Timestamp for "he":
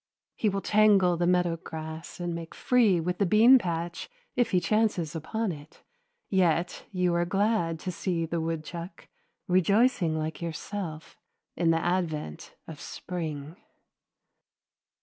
0.35-0.49, 4.49-4.59